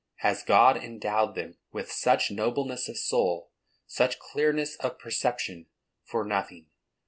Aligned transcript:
Has 0.21 0.41
God 0.41 0.77
endowed 0.77 1.35
them 1.35 1.57
with 1.71 1.91
such 1.91 2.31
nobleness 2.31 2.89
of 2.89 2.97
soul, 2.97 3.51
such 3.85 4.17
clearness 4.17 4.75
of 4.77 4.97
perception, 4.97 5.67
for 6.03 6.25
nothing? 6.25 6.71